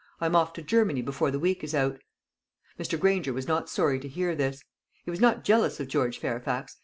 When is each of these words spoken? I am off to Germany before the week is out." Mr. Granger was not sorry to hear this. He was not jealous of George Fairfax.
I 0.19 0.25
am 0.25 0.35
off 0.35 0.53
to 0.53 0.63
Germany 0.63 1.03
before 1.03 1.29
the 1.29 1.37
week 1.37 1.63
is 1.63 1.75
out." 1.75 2.01
Mr. 2.79 2.99
Granger 2.99 3.33
was 3.33 3.47
not 3.47 3.69
sorry 3.69 3.99
to 3.99 4.07
hear 4.07 4.33
this. 4.33 4.63
He 5.05 5.11
was 5.11 5.21
not 5.21 5.43
jealous 5.43 5.79
of 5.79 5.89
George 5.89 6.17
Fairfax. 6.17 6.79